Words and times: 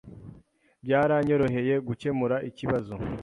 Byaranyoroheye 0.83 1.73
gukemura 1.87 2.35
ikibazo. 2.49 2.93